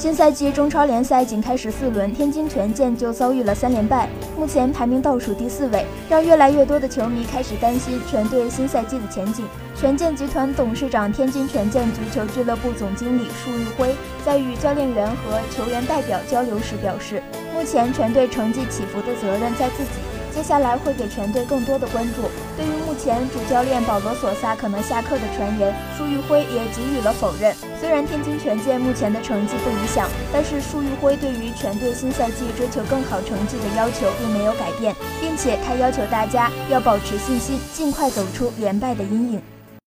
[0.00, 9.44] 新赛季中超联赛仅开始四轮，天津权健就遭遇了三连败，目前排名倒数第四位，让越来越多的球迷开始担心全队新赛季的前景。
[9.76, 13.94] 权健集团董事长、天津权健足球俱乐部总经理束玉辉
[14.24, 17.22] 在与教练员和球员代表交流时表示，
[17.52, 20.09] 目前全队成绩起伏的责任在自己。
[20.34, 22.22] 接下来会给全队更多的关注。
[22.56, 27.54] 对于目前主教练保罗·索萨可能下课的传言，舒玉辉也给予了否认。
[27.80, 39.42] 虽然天津权健目前的成绩不理想，但是舒玉辉对于全队新赛季追求更好成绩的要求并没有改变，并且他要求大家要保持信心，尽快走出连败的阴影。